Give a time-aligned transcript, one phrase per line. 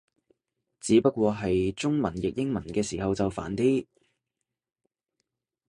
[0.79, 3.85] 只不過係中文譯英文嘅時候就煩啲